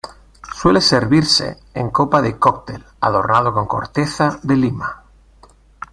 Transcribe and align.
Suele 0.55 0.81
servirse 0.81 1.59
en 1.75 1.91
copa 1.91 2.23
de 2.23 2.39
cóctel, 2.39 2.83
adornado 3.01 3.53
con 3.53 3.67
corteza 3.67 4.39
de 4.41 4.55
lima. 4.55 5.03